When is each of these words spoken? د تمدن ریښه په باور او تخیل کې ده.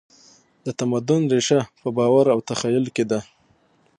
د 0.65 0.67
تمدن 0.79 1.21
ریښه 1.31 1.59
په 1.81 1.87
باور 1.97 2.25
او 2.33 2.39
تخیل 2.49 2.85
کې 2.95 3.03
ده. 3.11 3.19